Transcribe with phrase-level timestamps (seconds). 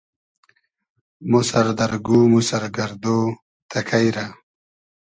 [1.29, 3.05] مۉ سئر دئر گوم و سئر گئردۉ
[3.69, 4.27] تئکݷ رۂ